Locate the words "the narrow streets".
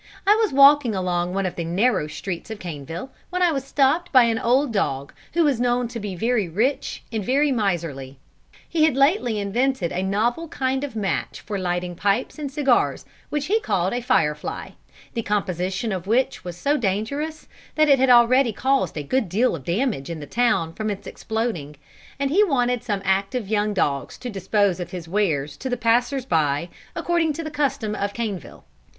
1.55-2.49